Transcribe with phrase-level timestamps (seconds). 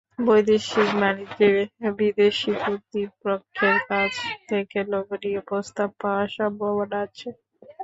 [0.19, 1.49] বৈদেশিক বাণিজ্যে
[1.97, 4.11] বিদেশি প্রতিপক্ষের কাছ
[4.49, 7.29] থেকে লোভনীয় প্রস্তাব পাওয়ার সম্ভাবনা আছে।